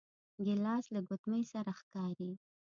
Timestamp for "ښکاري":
1.79-2.31